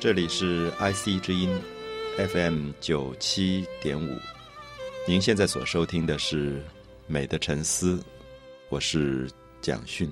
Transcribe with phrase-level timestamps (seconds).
[0.00, 1.50] 这里是 IC 之音
[2.16, 4.16] FM 九七点五，
[5.06, 6.54] 您现在所收听的是
[7.06, 7.96] 《美的沉思》，
[8.70, 10.10] 我是蒋勋。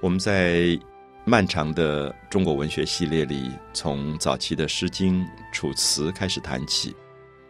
[0.00, 0.80] 我们在
[1.26, 5.20] 漫长的中国文学系列里，从早期的《诗经》
[5.52, 6.96] 《楚辞》开始谈起。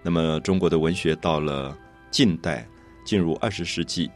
[0.03, 1.79] 那么，中国的文学到了
[2.11, 2.69] 近代，
[3.07, 4.11] 进入二十世纪，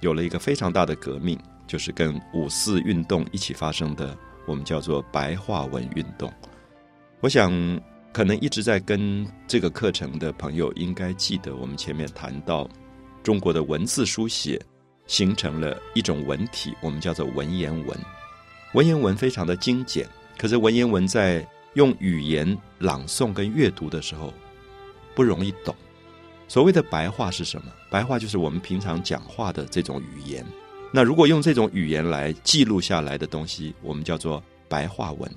[0.00, 1.38] 有了一个非常大的革命，
[1.68, 4.18] 就是跟五四运动一起发生的。
[4.50, 6.28] 我们叫做白话文运动。
[7.20, 7.52] 我想，
[8.12, 12.68] 可能一直在跟这个课程的朋友应该记得，我们前面谈到
[13.22, 14.60] 中国的文字书写
[15.06, 17.96] 形成了一种文体，我们叫做文言文。
[18.74, 20.04] 文言文非常的精简，
[20.36, 24.34] 可是文言文在用语言朗诵跟阅读的时候
[25.14, 25.72] 不容易懂。
[26.48, 27.70] 所谓的白话是什么？
[27.88, 30.44] 白话就是我们平常讲话的这种语言。
[30.92, 35.30] 那如果用这种语言来记录下来的东西，我们叫做白话文。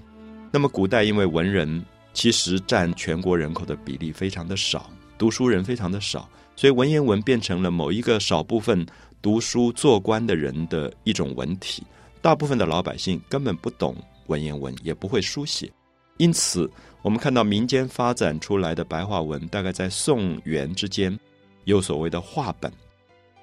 [0.52, 8.86] 那么古代因为文人其实占全国人口的比例非常的少，读书人非常的少，所以文言文变成了某一个少部分
[9.20, 11.84] 读书做官的人的一种文体。
[12.22, 13.96] 大部分的老百姓根本不懂
[14.28, 15.70] 文言文，也不会书写。
[16.18, 16.70] 因此，
[17.02, 21.20] 我们看到民间发展出来的白话文，大概在宋元之间
[21.66, 22.72] 有所谓的话本。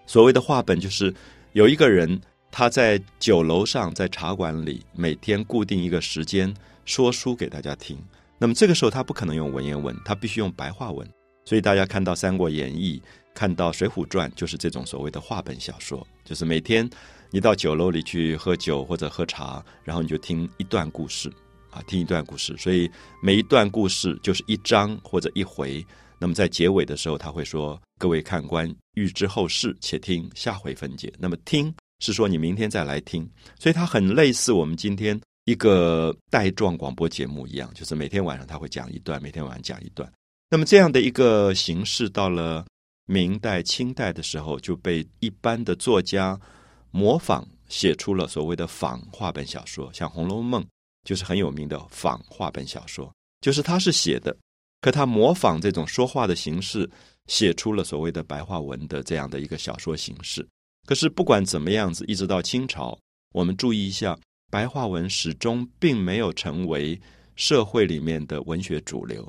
[0.07, 1.13] 所谓的话本就是。
[1.53, 2.17] 有一个人，
[2.51, 6.53] 他在酒楼上，在茶馆里，每天固定一个时间
[6.85, 7.97] 说书给大家听。
[8.39, 11.09] 那么这个时候，他不可能用文言文，他必须用白话文。
[11.45, 13.01] 所以大家看到《三国演义》、
[13.35, 16.07] 看到《水浒传》，就是这种所谓的话本小说。
[16.25, 16.89] 就是每天
[17.31, 21.33] 你到酒楼里去喝酒或者喝茶，然后你就听一段故事
[21.71, 22.57] 啊，听一段故事。
[22.57, 22.91] 所以
[23.23, 25.85] 每一段故事就是一章或者一回。
[26.19, 33.27] 那么在结尾的时候，他会说：“各位看官，欲知后事，且听下回分解。”那么听是说你明天再来听，
[33.59, 40.11] 所以它很类似我们今天一个带状广播节目一样，就是每天晚上他会讲一段，每天晚上讲一段。
[40.51, 42.67] 那么这样的一个形式，到了
[43.07, 46.39] 明代、清代的时候，就被一般的作家
[46.91, 50.63] 模仿写出了所谓的仿话本小说，像《红楼梦》
[51.05, 54.37] 就是很有名的仿话本小说，就是他是写的。
[54.81, 56.89] 可他模仿这种说话的形式，
[57.27, 60.47] 写出了所谓的白话文的这样的一个小说形式。
[60.91, 62.99] 可是不管怎么样子，一直到清朝，
[63.33, 64.19] 我们注意一下，
[64.51, 67.01] 白话文始终并没有成为
[67.37, 69.25] 社会里面的文学主流。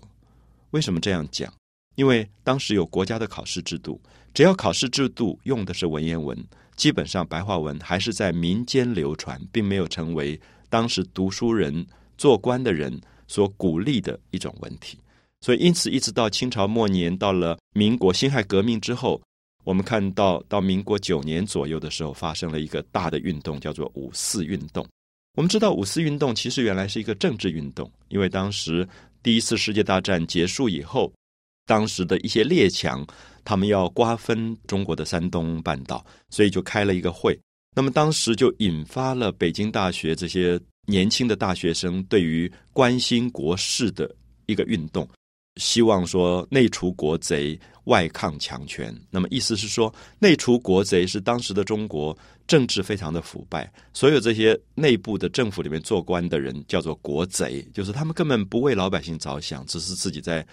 [0.72, 1.54] 为什么这样讲？
[1.94, 4.02] 因为当时有国家的考试制度，
[4.34, 6.36] 只要考试制度用的是文言文，
[6.76, 11.86] 基本上白话文还是在民间流传，并没有成为当时读书人、
[12.18, 14.98] 做官的人所鼓励的一种文体。
[15.42, 19.22] 所以，因此，一直到清朝末年，到了民国辛亥革命之后，
[19.64, 24.88] 我们看到到民国九年左右的时候，发生了一个大的运动，叫做五四运动。
[25.36, 28.88] 我们知道，五四运动其实原来是一个政治运动，因为当时
[29.24, 31.14] 第一次世界大战结束以后，
[31.66, 33.06] 当时的一些列强
[33.46, 37.40] 他们要瓜分中国的山东半岛，所以就开了一个会。
[37.74, 44.14] 那么当时就引发了北京大学这些年轻的大学生对于关心国事的
[44.48, 45.08] 一个运动。
[45.58, 48.96] 希望说内除国贼，外抗强权。
[49.10, 52.18] 那么意思是说，内除国贼是当时的中国
[52.48, 60.46] 政治非常的腐败，所有这些内部的政府里面做官的人叫做国贼，就是他们根本不为老百姓着想，只是自己在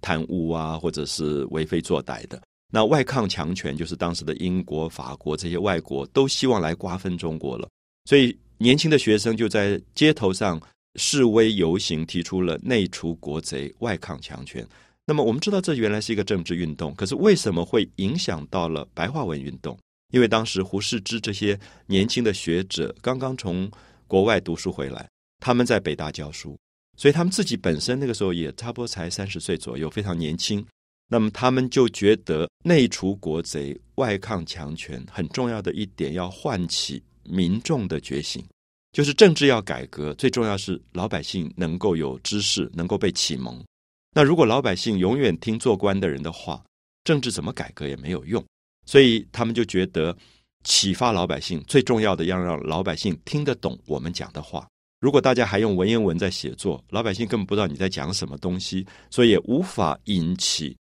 [0.00, 2.40] 贪污啊，或者是为非作歹的。
[2.72, 7.68] 那外抗强权就是当时的英国、法国这些外国都希望来瓜分中国了，
[8.04, 10.60] 所以年轻的学生就在街头上。
[10.96, 14.66] 示威游行提出了内除国贼、外抗强权。
[15.06, 19.78] 那么我们知道，这原来是一个政治运动，可是为什么会影响到了白话文运动？
[20.12, 23.70] 因为当时胡适之这些年轻的学者刚刚从
[24.06, 25.08] 国外读书回来，
[25.40, 26.56] 他们在北大教书，
[26.96, 30.64] 所以他们自己本身那个时候也差不多才三十岁左右，非常年轻。
[31.08, 38.42] 那么他们就觉得内除国贼、外抗强权很重要的一点，要唤起民众的觉醒。
[38.94, 43.60] 就是政治要改革，最重要是老百姓能够有知识，能够被启蒙。
[44.14, 46.62] 那如果老百姓永远听做官的人的话，
[47.02, 48.42] 政治怎么改革也没有用。
[48.86, 50.16] 所以他们就觉得
[50.62, 54.64] 启发老百姓最重要的，要让老百姓听得懂我们讲的话。
[55.00, 60.76] 如果大家还用文言文在写作，老百姓根本不知道你在讲什么东西，所以也无法引起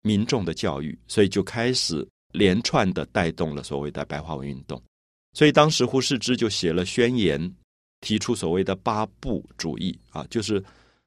[0.00, 4.82] 民众的教育，所以就开始连串的带动了所谓的白话文运动。
[5.38, 7.54] 所以当时胡适之就写了宣言，
[8.00, 10.60] 提出所谓的八不主义啊，就是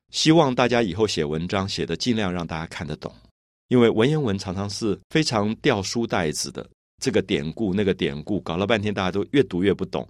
[0.09, 3.13] 希望大家以后写文章写的尽量让大家看得懂，
[3.67, 6.65] 因为文言文常常是非常掉书袋子的，
[7.03, 10.07] 这个典故那个典故，搞了半天大家都越读越不懂。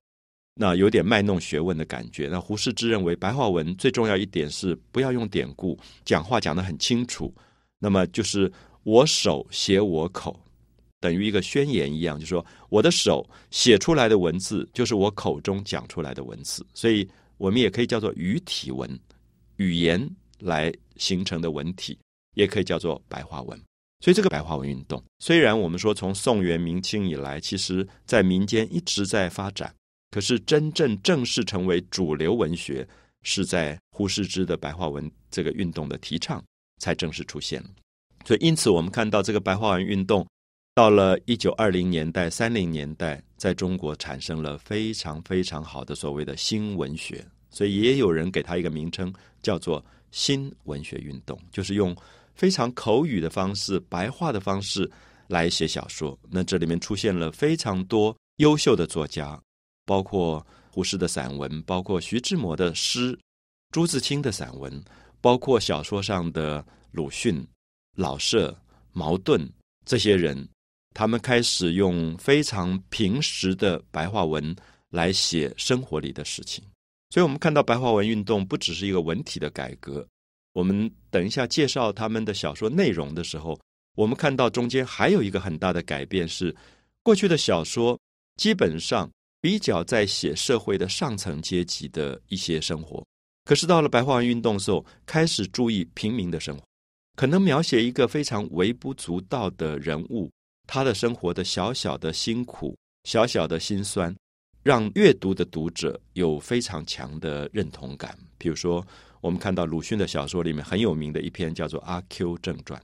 [0.54, 2.28] 那有点卖弄学问的感觉。
[2.32, 5.76] 那胡适之认为，白话文最重要一点是不要用典故，
[6.06, 7.34] 讲话讲得很清楚。
[7.80, 8.54] 那么就是
[8.84, 10.40] 我手写我口，
[11.02, 17.06] 等于一个宣言一样，就是说我的手写出来的文字就是我口中讲出来的文字，所以
[17.38, 18.98] 我们也可以叫做语体文，
[19.58, 20.10] 语言
[20.40, 21.98] 来形成的文体，
[22.36, 23.60] 也可以叫做白话文。
[24.00, 29.74] 所以这个白话文运动，虽然我们说从宋元明清以来，其实在民间一直在发展。
[30.10, 32.86] 可是，真正正式成为主流文学，
[33.24, 36.44] 是在胡适之的白话文这个运动的提倡
[36.80, 37.70] 才正式出现了。
[38.26, 40.28] 所以，因此我们看到这个白话文运动
[40.74, 47.26] 到了一九二零年代、三零年代，在中国产生了非常非常好的所谓的新文学。
[47.50, 51.96] 所以，也有人给他一个名称，叫做新文学运动，就是用
[52.34, 54.90] 非常口语的方式、白话的方式
[55.28, 56.18] 来写小说。
[56.30, 59.40] 那这里面出现了非常多优秀的作家。
[59.84, 63.18] 包括胡适的散文，包括徐志摩的诗，
[63.72, 64.82] 朱自清的散文，
[65.20, 67.46] 包括小说上的鲁迅、
[67.98, 68.58] 老舍、
[68.94, 69.52] 茅盾
[69.84, 70.48] 这些人，
[70.94, 74.56] 他们开始用非常平实的白话文
[74.90, 76.64] 来写生活里的事情。
[77.10, 80.08] 所以，我们看到白话文运动不只是一个文体的改革。
[80.54, 83.60] 我们等一下介绍他们的小说内容的时候，
[83.96, 86.56] 我们看到中间还有一个很大的改变是，
[87.04, 88.00] 过去的小说
[88.38, 89.10] 基本上。
[89.44, 93.04] 比较在写社会的上层阶级的一些生活，
[93.44, 96.64] 可是到了白话文运动时候，开始注意平民的生活，
[97.16, 100.30] 可能描写一个非常微不足道的人物，
[100.68, 104.16] 他的生活的小小的辛苦、小小的辛酸，
[104.64, 108.18] 让阅读的读者有非常强的认同感。
[108.38, 108.86] 比如说，
[109.20, 112.80] 我们看到鲁迅的小说里面很有名的一篇叫做《阿 Q 正传》，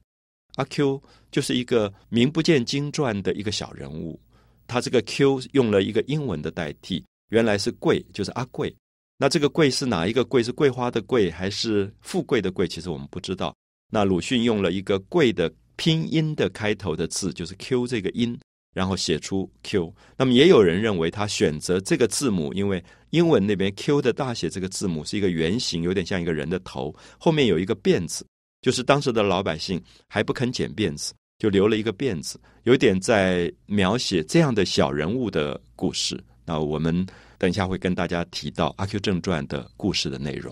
[0.55, 1.01] 阿 Q
[1.31, 4.19] 就是一个名不见经传的一个小人物。
[4.67, 8.75] 他这个 Q 用了一个英文的代替，原来是贵，就是阿贵。
[9.17, 10.43] 那这个贵是哪一个贵？
[10.43, 12.67] 是桂花的贵，还是富贵的贵？
[12.67, 13.55] 其实我们不知道。
[13.89, 18.37] 那鲁迅用了一个贵的拼音的开头的字，就是 Q 这个音，
[18.75, 19.95] 然后写出 Q。
[20.17, 28.27] 那么也有人认为他选择这个字母，因为英文那边 Q 的大写这个字母是一个圆形，有点像一个人的头，后面有一个辫子，
[28.61, 31.13] 就是当时的老百姓还不肯剪辫子。
[31.39, 36.19] 就留了一个辫子，有点在描写这样的小人物的故事。
[36.43, 37.05] 那我们
[37.37, 40.51] 等一下会跟大家提到《阿 Q 正传》的故事的内容。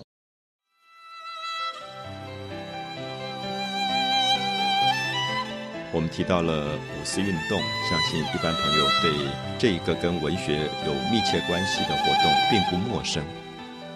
[5.96, 7.58] 我们提到了五四运动，
[7.90, 9.14] 相信一般朋友对
[9.58, 13.24] 这一个跟文学有密切关系的活动并不陌生。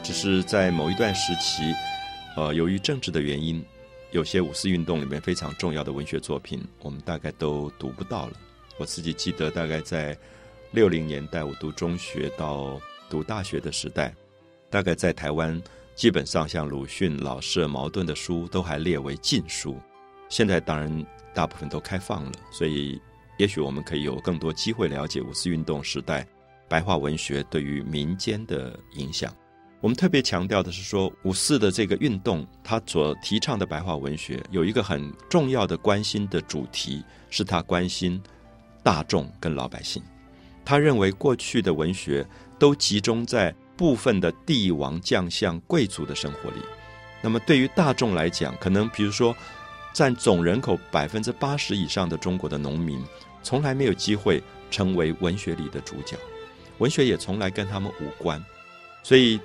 [0.01, 1.75] 只是在某一段时期，
[2.37, 3.61] 呃，由于政治的原因。
[4.11, 8.33] 有些五四运动里面非常重要的文学作品，我们大概都读不到了。
[8.77, 10.17] 我自己记得，大概在
[10.71, 14.15] 六零年代，我读中学到读大学的时代，
[14.67, 15.61] 大概在台湾，
[15.93, 19.77] 基本上像鲁迅、老舍、茅盾的书都还列为禁书。
[20.27, 23.01] 现在当然大部分都开放了，所以
[23.37, 26.27] 也许我们可以有更多机会了解五四运动时代
[26.67, 29.33] 白话文学对于民间的影响。
[29.81, 38.21] 我们特别强调的是说，五四的这个运动，他所提倡的白话文学有一个很重要的关心的主题，是他关心
[38.83, 40.03] 大众跟老百姓。
[40.65, 42.27] 他认为过去的文学
[42.59, 46.57] 都集中在部分的帝王将相贵族的生活里，
[47.21, 49.33] 那么对于大众来讲，可能比如说
[49.99, 53.03] 占总人口百分之八十以上的中国的农民，
[53.43, 54.41] 从来没有机会
[54.71, 56.15] 成为文学里的主角，
[56.77, 58.41] 文学也从来跟他们无关，
[59.03, 59.37] 所以。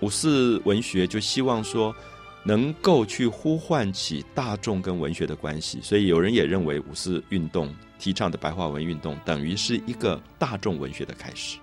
[0.00, 1.94] 五四文学就希望说，
[2.42, 11.56] 能够去呼唤起大众跟文学的关系，所以有人也认为五四运动提倡的白话文运动等于是一个大众文学的开始。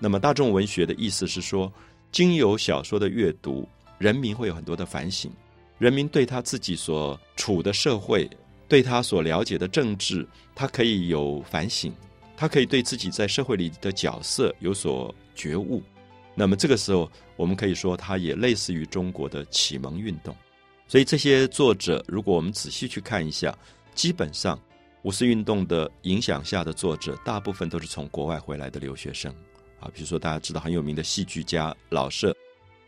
[0.00, 1.72] 那么大众文学的意思是说，
[2.10, 5.30] 经由小说的阅读，人民会有很多的反省，
[5.78, 8.28] 人民对他自己所处的社会，
[8.66, 11.92] 对他所了解的政治，他可以有反省，
[12.36, 15.82] 他可以对自己在社会里的角色有所觉悟。
[16.34, 20.36] 那么这个时候，我们可以说，它也类似于中国的启蒙运动。
[20.86, 23.56] 所以这些作者，如果我们仔细去看一下，
[23.94, 24.58] 基本上
[25.02, 29.34] 五四运动的影响下的作者，大部分都是从国外回来的留学生
[29.80, 29.90] 啊。
[29.94, 32.36] 比如说大家知道很有名的戏剧家老舍，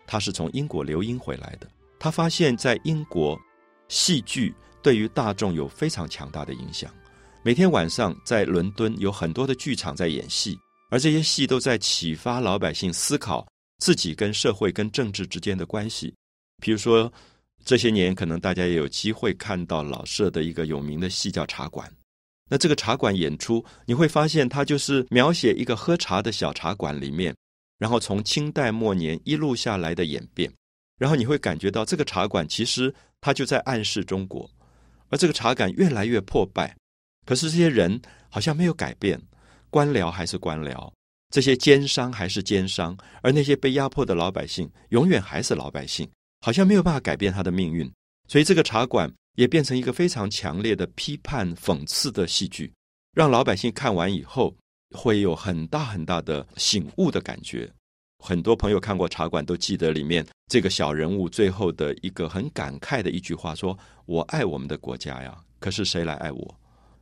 [0.07, 1.67] 他是从英国留英回来的。
[1.99, 3.39] 他发现，在英国，
[3.89, 6.93] 戏剧对于大众有非常强大的影响。
[7.43, 10.59] 每天晚上在伦敦有很多的剧场在演戏。
[10.91, 13.47] 而这些戏都在启发老百姓思考
[13.79, 16.15] 自己跟社会、跟政治之间的关系。
[16.63, 17.13] 比如说，
[17.63, 21.87] 这些年可能大家也有机会看到老舍的一个有名的戏叫《茶馆》。
[22.49, 27.37] 那这个茶馆演出，你会发现它就是描写一个喝茶的小茶馆里面，
[27.79, 30.51] 然后从清代末年一路下来的演变，
[30.99, 34.51] 然后你会感觉到这个茶馆其实它就在暗示中国，
[35.09, 36.77] 而这个茶馆越来越破败，
[37.25, 39.21] 可是这些人好像没有改变，
[39.71, 40.93] 官僚还是官僚，
[41.31, 46.09] 这些奸商还是奸商，而那些被压迫的老百姓永远还是老百姓，
[46.41, 47.91] 好像没有办法改变他的命运，
[48.29, 52.73] 所以这个茶馆也变成一个非常强烈的批判讽刺的戏剧。
[53.15, 54.55] 让老百姓看完以后
[54.91, 57.69] 会有很大很大的醒悟的感觉。
[58.23, 66.55] 很多朋友看过茶馆都记得里面这个小人物最后的一个很感慨的一句话：“说我爱我们的国家呀，可是谁来爱我？”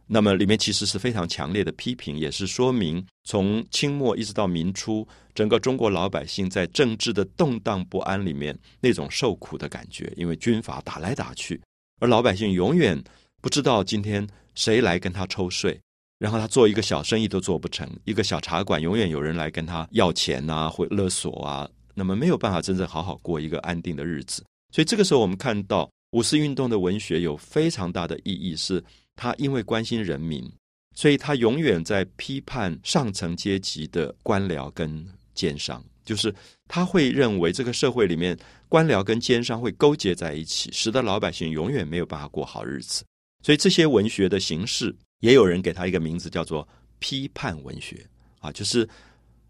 [0.09, 5.05] 那么里面其实是非常强烈的批评，也是说明从清末一直到民初，
[5.35, 11.61] 整个中国老百姓在政治的动荡不安里面那种受苦的感觉，因为军阀打来打去，
[11.99, 13.03] 而老百姓永远
[13.41, 15.81] 不知道今天谁来跟他抽税。
[16.19, 24.43] 然后他做一个小生意都做不成，一个小茶馆永远有人来跟他要钱啊，或勒索啊，那么没有办法真正好好过一个安定的日子。
[24.73, 28.83] 所以这个时候，我们看到五四运动的文学有非常大的意义，是
[29.15, 30.51] 他因为关心人民，
[30.95, 36.35] 所以他永远在批判上层阶级的官僚跟奸商，就是
[36.67, 38.35] 他会认为这个社会里面
[38.71, 43.05] 官僚跟奸商会勾结在一起，使得老百姓永远没有办法过好日子。
[43.43, 44.97] 所以这些文学的形式。
[45.21, 46.67] 也有人给他一个名字叫做
[46.99, 48.07] 批判文学
[48.41, 48.89] 啊，就是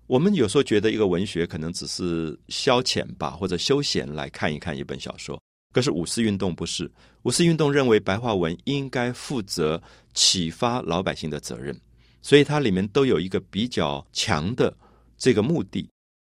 [0.06, 5.40] 我们有时候觉得一个文学可能只是消遣吧，或者休闲来看一看一本小说。
[5.72, 6.90] 可是五四运动不是，
[7.22, 9.82] 五四运动认为白话文应该负责
[10.14, 11.78] 启发老百姓的责任，
[12.22, 14.74] 所以它里面都有一个比较强的
[15.18, 15.86] 这个目的。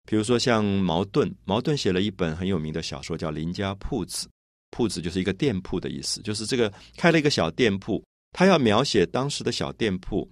[0.09, 4.26] 比如说像茅盾，茅盾写了一本很有名的小说叫《林家铺子》，
[4.71, 8.03] 铺子就是一个店铺的意思，就是这个开了一个小店铺。
[8.35, 10.29] 他要描写当时的小店铺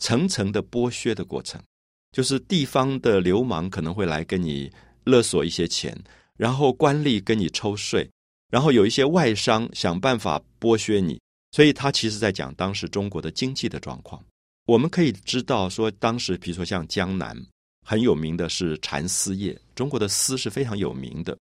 [0.00, 1.62] 层层的剥削的过程，
[2.10, 4.68] 就是地方的流氓可能会来跟你
[5.04, 5.96] 勒索一些钱，
[6.36, 8.10] 然后官吏跟你抽税，
[8.50, 11.20] 然后有一些外商想办法剥削你，
[11.52, 14.20] 所以他其实在讲当时中国的经济的状况。
[14.66, 17.36] 我们可以知道说，当时比如说像江南
[17.86, 21.38] 很有名的是蚕丝业，中国的丝是非常有名的，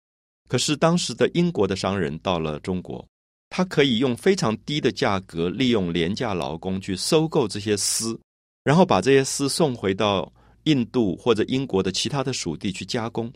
[0.48, 3.06] 可是当时的英国的商人到了中国。
[3.50, 8.18] 他可以用非常低的价格，利用廉价劳工去收购这些丝，
[8.62, 10.32] 然后把这些丝送回到
[10.64, 13.30] 印度或者英国的其他的属地去加工，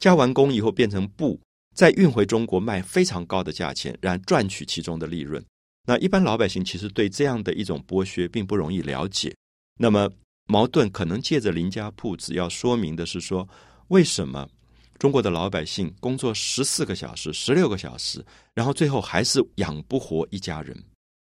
[0.00, 1.38] 加完工以后变成布，
[1.74, 5.44] 再运回中国卖非常高的价钱，然赚取其中的利润。
[5.86, 9.34] 那一般老百姓其实对这样的一种剥削并不容易了解。
[9.78, 10.10] 那么
[10.48, 13.48] 矛盾可能借着林家铺子要说明的是说，
[13.88, 14.48] 为什么？
[14.98, 18.24] 中国的老百姓工作十四个小时、十六个小时，
[18.54, 20.76] 然后最后还是养不活一家人。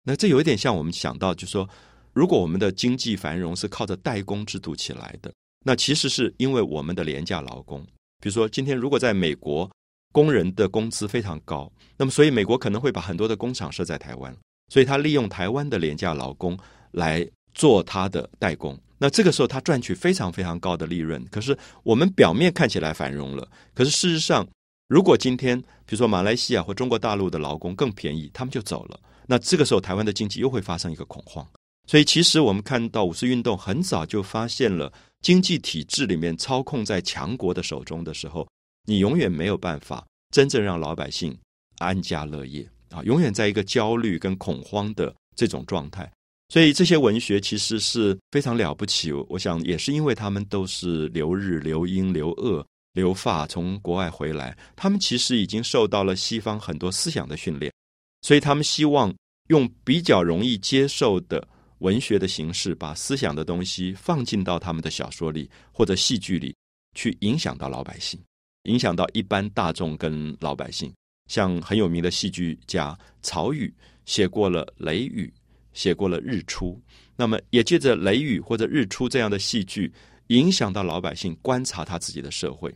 [0.03, 1.67] 那这有一点像我们想到，就说
[2.13, 5.33] 如果我们的经济繁荣是靠着代工制度起来的，
[5.65, 7.83] 那其实是因为我们的廉价劳工。
[8.21, 9.69] 比如说，今天如果在美国
[10.11, 14.35] 工人的工资非常高，那么所以美国可能会把很多的工厂设在台湾，
[14.69, 16.57] 所以他利用台湾的廉价劳工
[16.91, 18.79] 来做他的代工。
[18.97, 21.23] 那这个时候，他赚取非常非常高的利润。
[21.31, 24.47] 可是我们表面看起来繁荣了，可是事实上，
[24.87, 28.99] 如果今天比如说马来西亚或中国大陆的劳工更便宜，他们就走了。
[29.27, 31.45] 那这个时候，台湾的经济又会发生一个恐慌。
[31.87, 38.47] 所以，其实我们看到五四运动很早就发现了，经济体制里面操控在强国的手中的时候，
[38.87, 41.37] 你永远没有办法真正让老百姓
[41.79, 46.11] 安家乐业啊，永远在一个焦虑跟恐慌的这种状态。
[46.49, 57.73] 所以这些文学其实是非常了不起，我想也是因为他们都是留日、留英、留鄂、留法从国外回来，他们其实已经受到了西方很多思想的训练，
[58.21, 59.13] 所以他们希望
[59.49, 61.45] 用比较容易接受的
[61.79, 66.55] 文学的形式，把思想的东西放进到他们的小说里或者戏剧里，
[66.93, 68.19] 去影响到老百姓，
[68.63, 70.93] 影响到一般大众跟老百姓。
[71.27, 73.73] 像很有名的戏剧家曹禺
[74.05, 75.33] 写过了《雷雨》。
[75.75, 76.81] 写过了日出，
[77.15, 79.93] 那么也借着雷雨或者日出这样的戏剧，
[80.27, 82.73] 影响到老百姓观察他自己的社会。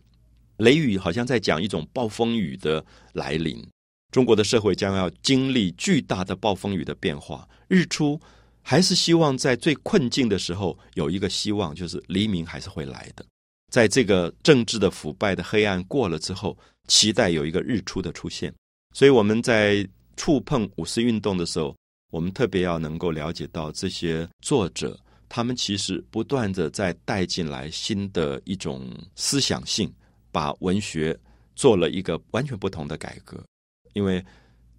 [0.58, 3.66] 雷雨好像在讲一种暴风雨的来临，
[4.12, 7.48] 中国的社会将要经历巨大的暴风雨的变化。
[7.70, 8.20] 日出
[8.62, 13.26] 还是希望在最困境的时候有一个希望，就是黎明还是会来的。
[13.72, 16.58] 在这个政治的腐败的黑暗过了之后，
[16.90, 18.54] 期待有一个日出的出现。
[18.94, 19.88] 所以我们在
[20.18, 21.74] 触碰五四运动的时候。
[22.10, 29.94] 我们特别要能够了解到，这些作者他们其实不断的在带进来新的一种思想性，
[30.32, 31.18] 把文学
[31.56, 33.44] 做了一个完全不同的改革。
[33.94, 34.24] 因为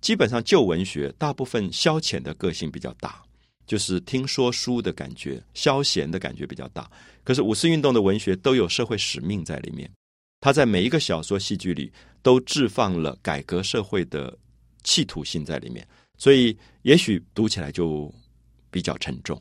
[0.01, 3.23] 基本上旧文学大部分消遣的个性比较大，
[3.67, 6.91] 就是听说书的感觉，消闲的感觉比较大。
[7.23, 9.89] 可是五四运动的文学都有社会使命在里面，
[10.41, 14.37] 他在每一个小说、戏剧里都置放了改革社会的
[14.83, 15.87] 企图性在里面，
[16.21, 18.13] 所以也许读起来就
[18.71, 19.41] 比较沉重。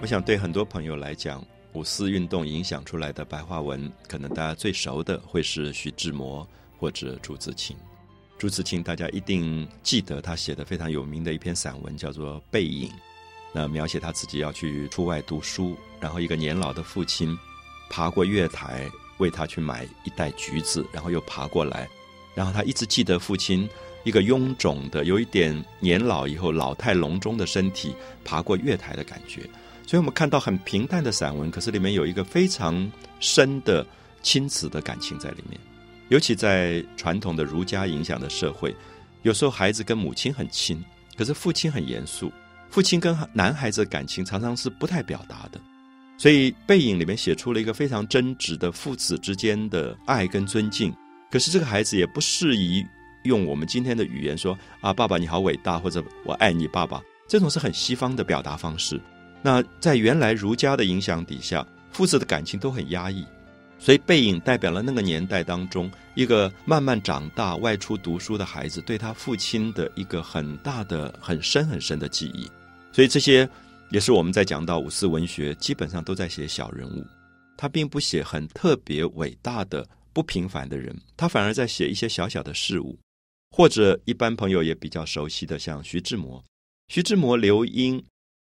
[0.00, 7.76] 我想对很多朋友来讲，五四运动影响出来的白话文，可能大家最熟的会是徐志摩或者朱自清。
[8.40, 12.88] 朱自清大家一定记得他写的非常有名的一篇散文，叫做《背影》。
[13.52, 17.38] 那描写他自己要去出外读书，然后一个年老的父亲
[17.90, 21.86] 爬过月台为他去买一袋橘子，然后又爬过来，
[22.34, 23.68] 然后他一直记得父亲
[24.04, 27.94] 一个臃肿的、有一点年老以后老态龙钟的身体
[28.24, 29.42] 爬过月台的感觉。
[29.86, 33.86] 所以我们看到很平淡的散文，可是里面有一个非常深的
[34.22, 35.60] 亲子的感情在里面。
[36.10, 38.74] 尤其在传统的儒家影响的社会，
[39.22, 40.84] 有时候孩子跟母亲很亲，
[41.16, 42.30] 可是父亲很严肃。
[42.68, 45.60] 父亲跟男孩子的感情常常是不太表达的。
[46.18, 50.94] 所以《背影》里面写出了一个非常真挚的父子之间的爱跟尊敬。
[51.30, 52.84] 可是这个孩子也不适宜
[53.22, 57.00] 用我们今天的语言说啊，爸爸你好伟大，或者我爱你，爸爸。
[57.28, 59.00] 这种是很西方的表达方式。
[59.42, 63.24] 那在原来儒家的影响底下，父子的感情都很压抑，
[63.80, 72.46] 所以背影代表了那个年代当中一个慢慢长大、外出读书的孩子对他父亲的一个很大的、很深很深的记忆。
[72.92, 73.48] 所以这些
[73.90, 77.04] 也是我们在讲到五四文学，基本上都在写小人物，
[77.56, 82.98] 他并不写很特别伟大的、不平凡的人，他反而在写一些小小的事物，
[83.50, 86.44] 或者一般朋友也比较熟悉的，像徐志摩、
[86.88, 88.02] 徐志摩、刘英。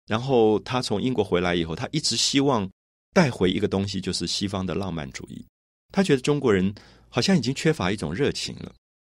[0.07, 2.67] 然后他从英国回来以后，他一直希望
[3.13, 5.45] 带回一个东西，就是西方的浪漫主义。
[5.91, 6.73] 他觉得中国人
[7.09, 8.73] 好像已经缺乏一种热情了。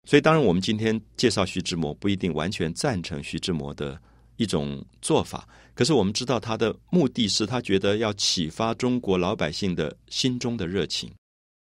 [0.08, 4.00] 所以，当然我们今天介绍徐志摩，不一定完全赞成徐志摩的
[4.38, 5.48] 一种做法。
[5.74, 11.12] 可是我们知道他的目的是他觉得要启发中国老百姓的心中的热情，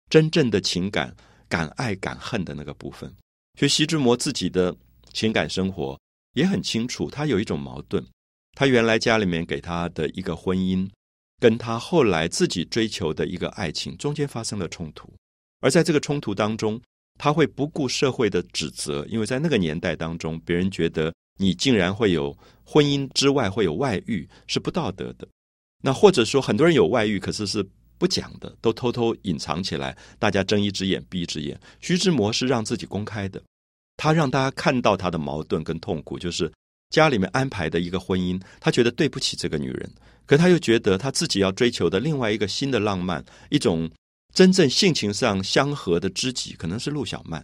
[0.09, 1.15] 真正的情感，
[1.49, 3.11] 敢爱敢恨的那个部分。
[3.59, 4.75] 所以，徐志摩自己的
[5.13, 5.99] 情感生活
[6.33, 8.05] 也很清楚，他有一种矛盾。
[8.53, 10.87] 他原来家里面给他的一个婚姻，
[11.39, 15.13] 跟他后来自己追求的一个爱情中间发生了冲突，
[15.61, 16.81] 而在这个冲突当中，
[17.17, 25.27] 他会不顾社会的指责，因为在那个年代当中，别人觉得你竟然会有婚姻之外会有外遇是不道德的。
[25.83, 27.63] 那或者说很多人有外遇，可是是
[27.97, 31.59] 不讲的，都偷偷隐藏起来，大家睁一只眼闭一只眼。
[31.79, 33.41] 徐志摩是让自己公开的，
[33.95, 36.51] 他让大家看到他的矛盾跟痛苦，就是。
[36.89, 39.91] 家里面安排的一个婚姻，他觉得对不起这个女人，
[40.27, 43.89] 可他又觉得他自己要追求的另外一个新的浪漫，一种
[44.33, 47.43] 真正性情上相合的知己，可能是陆小曼。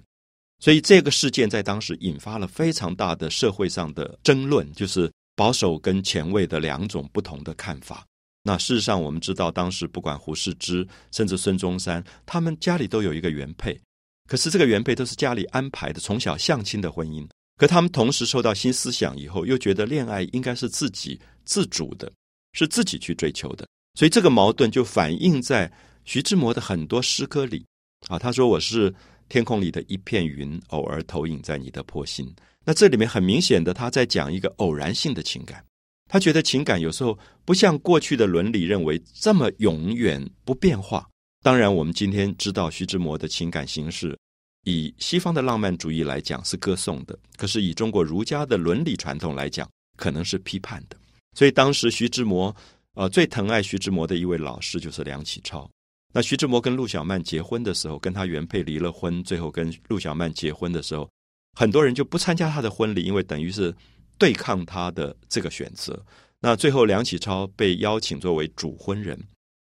[0.59, 8.05] 所以这个事件在当时引发了非常大的社会上的争论，就是保守跟前卫的两种不同的看法。
[8.43, 13.79] 那事实上，我们知道当时不管胡适之，甚至孙中山，他们家里都有一个原配，
[14.27, 17.25] 可是这个原配都是家里安排的，从小相亲的婚姻。
[17.57, 22.11] 可他们同时受到新思想以后，又觉得恋爱应该是自己自主的，
[22.53, 25.71] 是自己去追求的，所以这个矛盾就反映在
[26.05, 27.65] 徐志摩的很多诗歌里。
[28.07, 28.93] 啊，他说：“我是
[29.29, 32.29] 天空里的一片云，偶尔投影在你的波心。”
[32.65, 35.63] 那这里面很明显的，他在讲一个偶然性的情感。
[36.09, 41.07] 他觉得情感有时候不像过去的伦理认为这么永远不变化。
[41.41, 44.17] 当然，我们今天知道徐志摩的情感形式。
[44.65, 50.97] 以西方的浪漫主义来讲是歌颂的，可是以中国儒家的伦理传统来讲，可能是批判的。
[51.33, 52.55] 所以当时徐志摩，
[52.93, 55.69] 呃，最疼爱徐志摩的一位老师就是梁启超。
[56.13, 61.09] 那徐志摩跟陆小曼结婚的时候，跟他原配离了婚，最后跟陆小曼结婚的时候，
[61.57, 63.75] 很多人就不参加他的婚礼，因为等于是
[64.17, 65.99] 对抗他的这个选择。
[66.39, 69.19] 那最后梁启超被邀请作为主婚人，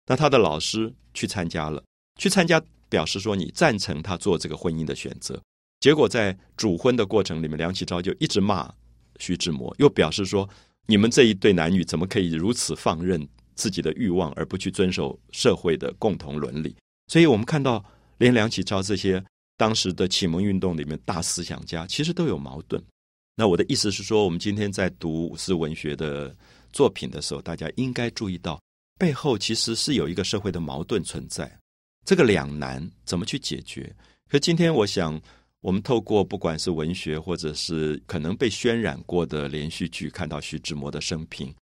[0.08, 1.84] 那他的老师去参加了，
[2.18, 2.62] 去参加。
[2.92, 5.40] 表示说你赞成他做这个婚姻的选择，
[5.80, 8.68] 结果在主婚的过程里面，梁启超就一直骂
[9.20, 10.50] 徐志摩，又表示说
[10.90, 16.76] 你们这一对男女怎么可以如此放任自己的欲望，而不去遵守社会的共同伦理？
[17.06, 17.86] 所以我们看到，
[18.18, 19.24] 连梁启超这些
[19.56, 22.84] 当时的启蒙运动里面大思想家，其实都有矛盾。
[23.36, 26.36] 那我的意思是说，我们今天在读五四文学的
[26.74, 28.60] 作品的时候，大家应该注意到
[28.98, 31.56] 背后其实是有一个社会的矛盾存在。
[32.04, 33.96] 这个两难怎么去解决？
[34.28, 35.22] 可今天我想，
[35.62, 41.54] 我们透过不管是文学，或者是可能被渲染过的连续剧，看到徐志摩的生平，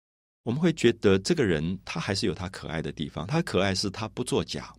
[0.45, 3.27] 我们会觉得这个人他还是有他可爱的地方。
[3.27, 4.71] 他可爱是他不作假，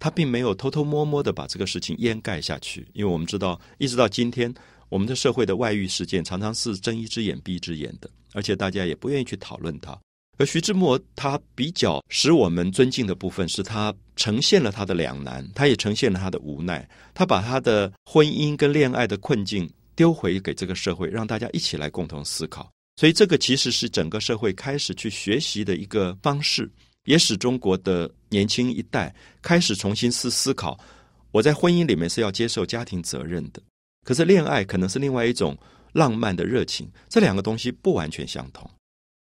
[0.00, 2.88] 他并没有偷偷摸摸的把这个事情掩盖下去。
[2.94, 4.52] 因为我们知道，一直到今天，
[4.88, 9.98] 我们的社会的外遇事件常常是睁一只眼闭一只眼的，而且大家也不愿意去讨论它。
[10.36, 16.88] 而徐志摩他比较使我们尊敬的部分，是他呈现了他的两难，他也呈现了他的无奈。
[17.14, 22.68] 他把他的婚姻跟恋爱的困境丢回给这个社会，让大家一起来共同思考。
[22.96, 26.70] 所以，这个其实是整个社会开始去学习的一个方式，
[27.06, 30.78] 也使中国的年轻一代开始重新思思考：
[31.32, 33.60] 我在婚姻里面是要接受家庭责任的，
[34.04, 35.56] 可是恋爱可能是另外一种
[35.92, 38.68] 浪漫的热情，这两个东西不完全相同。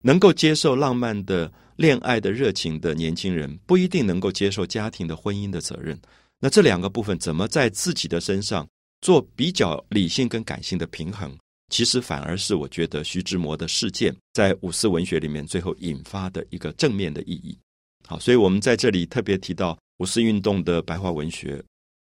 [0.05, 5.99] 能够接受浪漫的恋爱的热情的年轻人，不一定能够接受家庭的婚姻的责任。
[6.39, 8.67] 那这两个部分怎么在自己的身上
[9.01, 11.35] 做比较理性跟感性的平衡？
[11.71, 17.57] 其实反而是我觉得徐志摩的事件在五四文学里面最后引发的一个正面的意义。
[18.05, 21.59] 好，所以我们在这里特别提到五四运动的白话文学。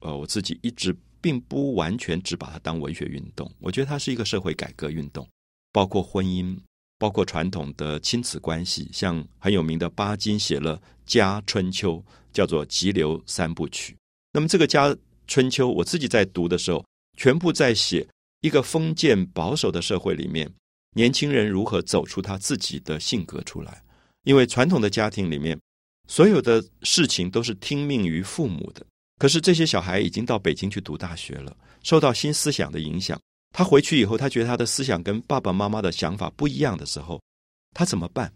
[0.04, 5.24] 呃，我自己一直并不完全只把它当文学运动，我觉得它是一个社会改革运动，
[5.72, 6.58] 包括婚姻。
[6.98, 11.96] 包括传统的亲子关系，像很有名的巴金写了《家春秋》，
[12.32, 13.92] 叫做《急流三部曲》。
[14.32, 16.84] 那么这个《家春秋》，我自己在读的时候，
[17.16, 18.06] 全部在写
[18.40, 20.50] 一个封建保守的社会里面，
[20.96, 23.82] 年轻人如何走出他自己的性格出来。
[24.24, 25.58] 因为传统的家庭里面，
[26.08, 28.84] 所有的事情都是听命于父母的。
[29.18, 33.20] 可是这些小孩已经到北京去读大学了，受到新思想的影响。
[33.56, 37.22] 他回去以后，他觉得他的思想跟爸爸妈妈的想法不一样的时候，
[37.72, 38.32] 他怎么办？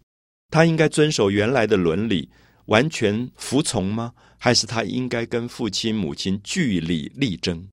[0.49, 2.29] 他应该遵守原来的伦理，
[2.67, 4.13] 完全服从吗？
[4.37, 7.67] 还是他应该跟父亲母亲据理力争？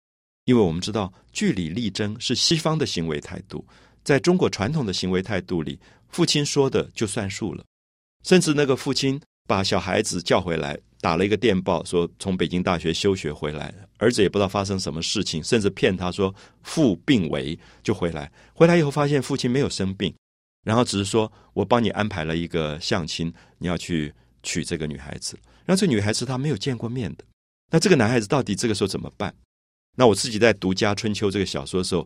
[0.47, 3.65] 因为我们知道，据理力争是西方的行为态度，
[4.03, 5.79] 在中国传统的行为态度里，
[6.09, 7.65] 父亲说的就算数了，
[8.25, 10.77] 甚至那个父亲把小孩子叫回来。
[11.07, 18.29] 打了一个电报，说从北京大学休学回来，儿子也不知道发生什么事情，甚至骗他说父病危就回来。
[18.53, 20.13] 回来以后发现父亲没有生病，
[20.65, 25.39] 然后只是说我帮你安排了一个相亲，你要去娶这个女孩子。
[25.65, 27.25] 然后这女孩子她没有见过面的，
[27.71, 29.33] 那这个男孩子到底这个时候怎么办？
[29.97, 32.05] 那我自己在读《家春秋》这个小说的时候，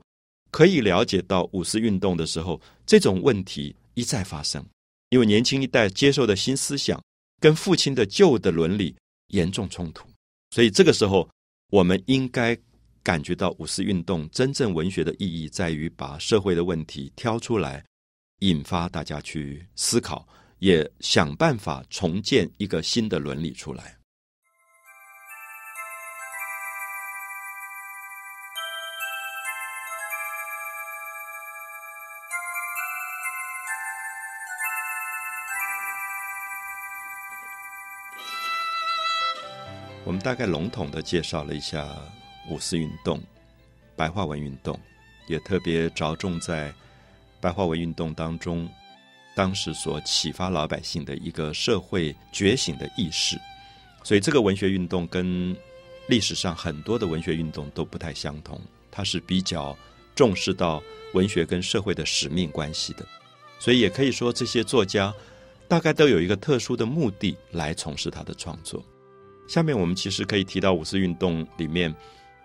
[0.50, 4.62] 可以了解到五四运动的时候，这种问题一再发生，
[5.08, 7.00] 因为年轻一代接受的新思想。
[7.40, 8.94] 跟父亲的旧的伦理
[9.28, 10.06] 严重冲突，
[10.50, 11.28] 所以这个时候，
[11.70, 12.56] 我们应该
[13.02, 17.82] 感觉到五四运动真正文学的意义，在于把社会的问题挑出来，
[18.40, 23.96] 引发大家去思考，也想办法重建一个新的伦理出来。
[40.10, 41.96] 我们大概笼统的介绍了一下
[42.48, 43.22] 五四运动、
[43.94, 44.76] 白话文运动，
[45.28, 46.74] 也特别着重在
[47.40, 48.68] 白话文运动当中，
[49.36, 53.38] 当时所启发老百姓的一个社会觉醒的意识。
[54.02, 55.56] 所以，这个文学运动跟
[56.08, 59.78] 历史上很多的文学运动都不太相同，它是比较
[60.16, 60.82] 重视到
[61.14, 63.06] 文学跟社会的使命关系的。
[63.60, 65.14] 所以，也可以说这些作家
[65.68, 68.84] 大概都有一个特殊的目的来从事他的创作。
[69.50, 71.92] 下面我们其实可以提到五四运动里面，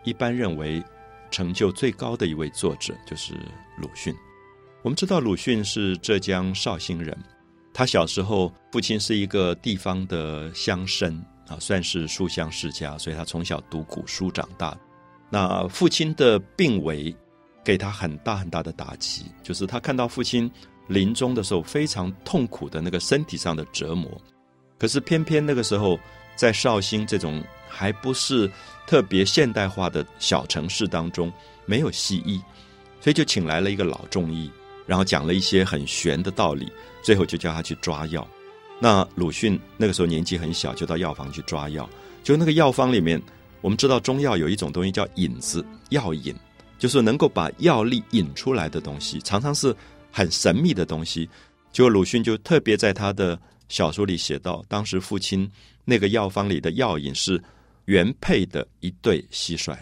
[0.06, 0.84] 一般认为
[1.30, 3.36] 成就最高的一位作者就是
[3.78, 4.12] 鲁迅。
[4.82, 7.16] 我们知道鲁迅是浙江绍兴人，
[7.72, 11.16] 他小时候父亲是一个地方的乡绅
[11.48, 14.76] 啊，算是书香世家，所以他从小读古书长大。
[15.30, 17.16] 那父亲的病危
[17.64, 20.52] 给他很大很大的打击，就是他看到父亲
[20.88, 24.10] 临终的时候非常痛苦的那个身体上的折磨，
[24.80, 26.00] 可是偏偏那个时候。
[26.36, 28.50] 在绍兴这种还不是
[28.86, 31.32] 特别现代化的小城市当中，
[31.66, 32.40] 没有西医，
[33.02, 34.50] 所以就请来了一个老中医，
[34.86, 36.72] 然后讲了一些很玄的道理，
[37.02, 38.28] 最后就叫他去抓药。
[38.80, 41.90] 那鲁迅那个时候年纪很小，就到药房去抓药。
[42.24, 43.22] 就那个药方里面，
[43.62, 46.36] 我们知道中药有一种东西叫引子，药引，
[46.78, 49.76] 就是能够把药力引出来的东西，常常是
[50.12, 51.30] 很神秘的东西。
[51.72, 55.50] 就鲁迅就特别在他的小说里写到，当时父亲。
[55.86, 57.42] 那个药方里的药引是
[57.86, 59.78] 原配的一对蟋蟀，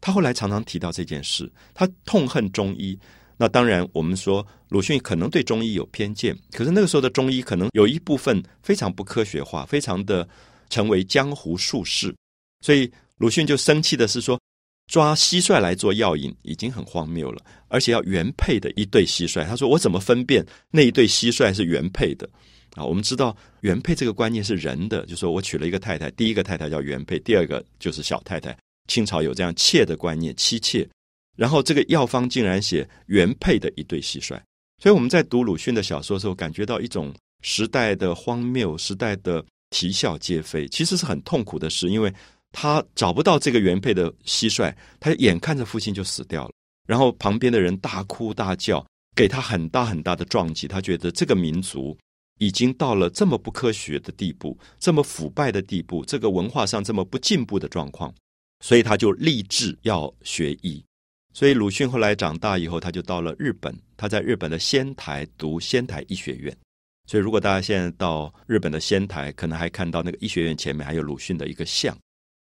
[0.00, 2.98] 他后来常常提到这件事，他痛恨中医。
[3.36, 10.28] 那当然，我们说鲁迅可能对中医有偏见，可是那个时候的中医可能有一部分非常不科学化，非常的
[10.70, 12.14] 成为江湖术士。
[12.60, 14.40] 所以鲁迅就生气的是说，
[14.86, 19.44] 抓蟋蟀来做药引已经很荒谬了，而且要原配的一对蟋蟀。
[19.44, 22.28] 他说：“我怎么分辨那一对蟋蟀是原配的？”
[22.74, 28.56] 啊，我们知道原配这个观念是人的，就说我娶了一个太太，第一个太太叫原配，第二个就是小太太。
[28.88, 30.88] 清朝有这样妾的观念，妻妾。
[31.36, 34.38] 然后这个药方竟然写原配的一对蟋蟀，
[34.82, 42.12] 所以我们在读鲁迅的小说的时候，感觉到一种时代的荒谬，时代的啼笑皆非，其实是很痛苦的事，因为
[42.52, 46.52] 他找不到这个原配的蟋蟀，他眼看着父亲就死掉了，
[46.86, 48.84] 然后旁边的人大哭大叫，
[49.16, 51.96] 给他很大很大的撞击，他觉得这个民族
[52.42, 58.12] 已经到了这么不科学的地步，这么腐败的地步，这个文化上这么不进步的状况，
[58.58, 60.84] 所以他就立志要学医。
[61.32, 63.72] 所以鲁迅后来长大以后，他就到了日本。
[63.96, 66.52] 他在日本的仙台读仙台医学院。
[67.06, 71.96] 所以如果大家现在到日本的仙台，可能还看到那个医学院前面还有鲁迅的一个像。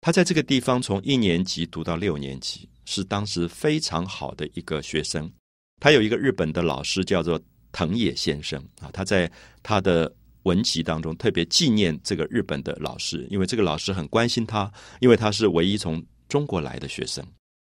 [0.02, 5.28] 他在这个地方从一年级读到六年级，是当时非常好的一个学生。
[5.82, 7.42] 他有一个日本的老师叫做
[7.78, 10.12] 藤野先生啊，他在他的
[10.44, 17.24] 文集当中特别纪念这个日本的老师，因为这个老师很关心他，因为他是唯一从中国来的学生。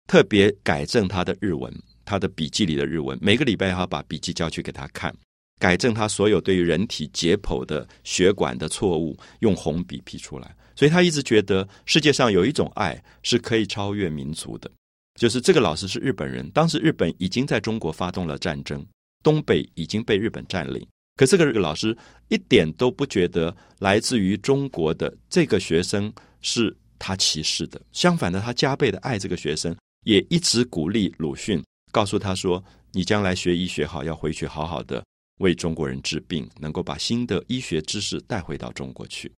[0.08, 1.72] 特别改正他的日文，
[2.04, 5.16] 他的笔记里的日文，每个礼拜要把笔记交去给他看，
[5.60, 10.56] 改正他所有对于人体解剖的血管的错误，用红笔批出来。
[10.76, 14.72] 所以他一直觉得世界上有一种爱是可以超越民族的，
[15.20, 18.84] 就是这个老师是日本人，当时日本已经在中国发动了战争，
[19.24, 29.76] 东北已经被日本占领，可这个老师一点都不觉得来自于中国的这个学生是他歧视的，相反的，他加倍的爱这个学生。
[30.06, 35.04] 也一直鼓励鲁迅，告诉他说：“你将来学医学好，要回去好好的
[35.40, 39.30] 为中国人治病，能够把新的医学知识带回到中国去。”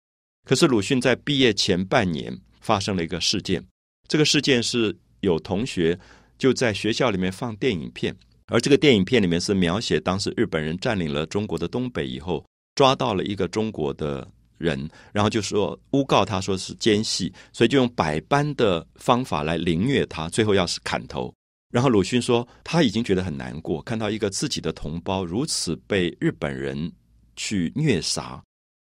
[0.45, 3.65] 可是鲁迅在毕业前半年发生了一个事件，
[4.07, 5.99] 这个事件是有同学
[6.37, 8.15] 就在学校里面放电影片，
[8.51, 14.27] 而这个电影片里面是描写当时日本人占领了中国的东北以后，抓到了一个中国的。
[14.61, 21.33] 人，然后就说诬告他说是奸细，所以就用百般的方法来凌虐他，最后要是砍头。
[21.73, 26.91] 然后鲁迅说他已经觉得很难过，看到一个自己的同胞如此被日本人
[27.35, 28.39] 去虐杀。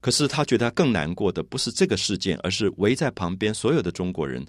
[0.03, 4.45] 可是他觉得更难过的不是这个事件，而是围在旁边所有的中国人，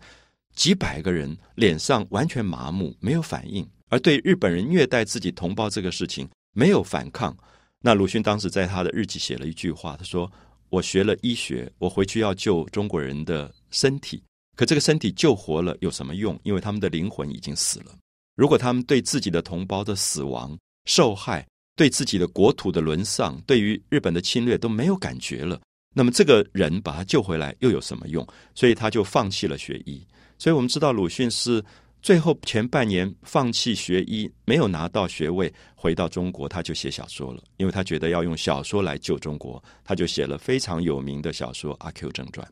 [0.55, 7.37] 几百个人脸上完全麻木，没有反应，而对日本人虐待自己同胞这个事情没有反抗。
[7.79, 10.27] 那鲁迅当时在他的日记写了一句话，他说。
[10.71, 14.23] 我学了医学，我回去要救中国人的身体。
[14.55, 16.39] 可这个身体救活了有什么用？
[16.43, 17.93] 因为他们的灵魂已经死了。
[18.37, 25.59] 如果他们对自己的同胞的死亡、受害，对自己的国土的沦丧，对于日本的侵略都没有感觉了，
[25.93, 28.25] 那么这个人把他救回来又有什么用？
[28.55, 30.01] 所以他就放弃了学医。
[30.37, 31.61] 所以我们知道鲁迅是。
[32.01, 42.45] 最后前半年放弃学医，没有拿到学位，回到中国他就写小说了，因为他觉得要用小说来救中国，他就写了非常有名的小说《阿 Q 正传》。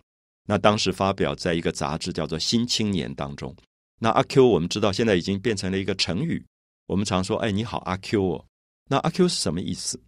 [0.47, 3.55] 那当时发表在一个杂志叫做《新青年》当中。
[3.99, 6.43] 那阿 Q 我们知道现在已经变成了一个成语，
[6.87, 8.45] 我们常说：“哎，你好，阿 Q 哦。”
[8.87, 9.99] 那阿 Q 是什么意思？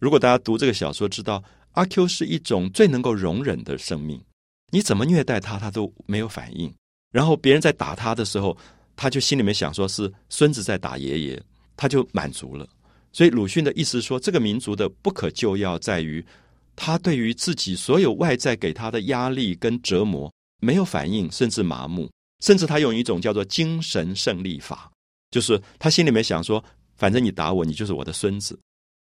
[0.00, 4.20] 如果大家读这个小说，知道阿 Q 是一种最能够容忍的生命，
[4.70, 6.72] 你怎么虐待他，他都没有反应。
[7.12, 8.54] 然后别人在打他的时候，
[8.96, 11.42] 他就心里面想说，是孙子在打爷爷，
[11.76, 12.66] 他就满足了。
[13.12, 16.24] 所以鲁迅的意思说，这个民族的不可救药在于，
[16.74, 24.90] 他对于自己所有外在给他的压力跟折磨没有反应，甚至麻木，甚至他用一种叫做精神胜利法，
[25.30, 26.62] 就是他心里面想说，
[26.96, 28.58] 反正你打我，你就是我的孙子，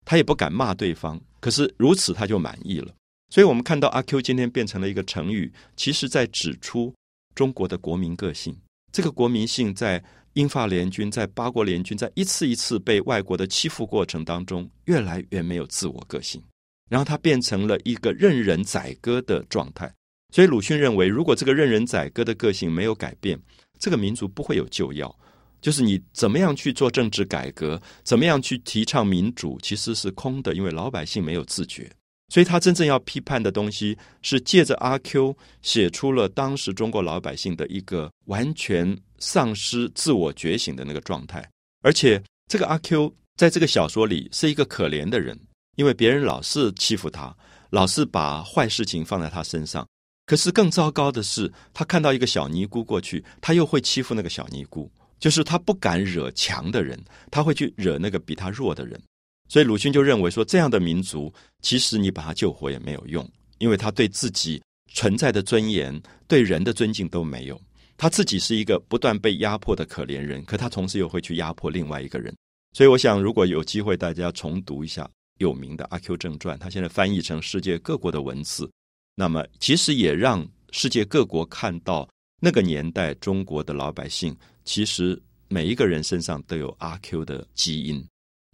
[0.04, 1.20] 他也不敢骂对方。
[1.40, 2.92] 可是如此他就满意了。
[3.32, 6.92] 所以我们看到阿 Q 今天变成了一个成语，其实在指出
[7.34, 8.56] 中国的国民个性。
[8.92, 10.02] 这个国民性在
[10.34, 16.42] 英法联军、在八国联军在一次一次被外国的欺负过程当中，越来越没有自我个性，
[16.88, 19.92] 然后他变成了一个任人宰割的状态。
[20.32, 23.38] 所以鲁迅认为，如果这个任人宰割的个性没有改变，
[23.78, 25.14] 这个民族不会有救药。
[25.60, 31.90] 就是你怎么样去做政治改革，怎么样去提倡民主，其实是空的，因为老百姓没有自觉。
[32.30, 41.46] 所以他真正要批判的东西，是借着阿 Q 写出了当时中国老百姓的一个完全丧失自我觉醒的那个状态。
[41.82, 45.38] 而且这个阿 Q 在这个小说里是一个可怜的人，
[45.76, 47.36] 因为别人老是欺负他，
[47.70, 49.86] 老是把坏事情放在他身上。
[50.26, 54.88] 可是更糟糕的是，他看到一个小尼姑过去，他又会欺负那个小尼姑，
[55.18, 56.96] 就是他不敢惹强的人，
[57.32, 59.02] 他会去惹那个比他弱的人。
[59.50, 64.62] 所以鲁迅就认为说，这样的民族，其实你把他救活也没有用，因为他对自己
[64.94, 67.60] 存在的尊严、对人的尊敬都没有。
[67.96, 72.32] 他自己是一个不断被压迫的可怜人，可他同时又会去压迫另外一个人。
[72.72, 78.70] 所以，我想如果有机会，大家重读一下有名的《阿 Q 正传》，他现在翻译成世界各国的文字，
[79.16, 82.08] 那么其实也让世界各国看到
[82.40, 84.34] 那个年代中国的老百姓，
[84.64, 88.02] 其实每一个人身上都有阿 Q 的基因，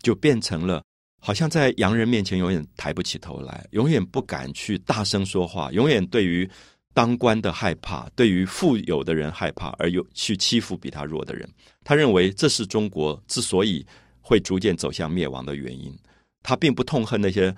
[0.06, 0.82] 就变成了
[1.20, 6.48] 好像在洋人面前永远抬不起头来，永远不敢去大声说话，永远对于。
[6.96, 11.46] 当官的害怕，对于富有的人害怕，而又去欺负比他弱的人。
[11.84, 13.84] 他认为这是中国之所以
[14.22, 15.94] 会逐渐走向灭亡的原因。
[16.42, 17.54] 他并不痛恨那些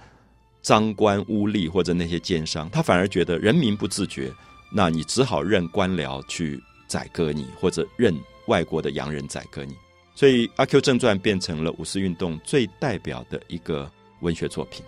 [0.61, 4.29] 赃官污吏或者那些奸商，他反而觉得人民不自觉，
[4.73, 8.13] 那你只好任官僚去宰割你，或者任
[8.49, 9.77] 外国的洋人宰割你。
[10.19, 14.85] 所以《阿 Q 正传》变成了五四运动最代表的一个文学作品。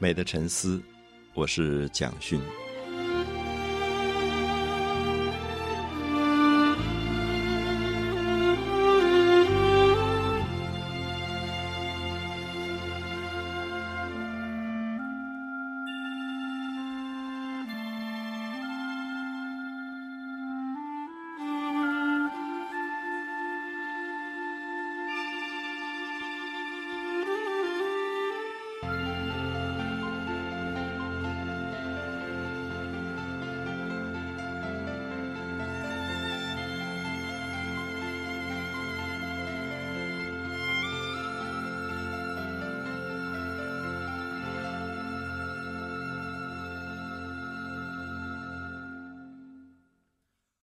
[0.00, 0.82] 美的沉思，
[1.32, 2.40] 我是蒋勋。